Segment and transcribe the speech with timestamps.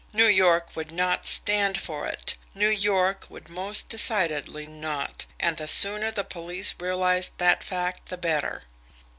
[0.13, 5.67] New York would not stand for it New York would most decidedly not and the
[5.67, 8.63] sooner the police realised that fact the better!